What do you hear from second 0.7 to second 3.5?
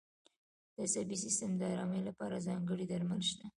د عصبي سیستم د آرامۍ لپاره ځانګړي درمل شته.